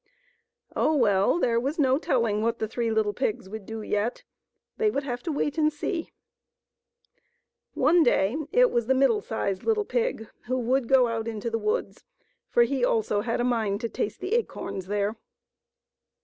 [0.75, 4.23] Oh, well, there was no telling what the three little pigs would do yet,
[4.77, 6.09] they would have to wait and see.
[7.75, 11.59] One day it was the middle sized little pig who would go out into the
[11.59, 12.03] woods,
[12.49, 15.17] for he also had a mind to taste the acorns there.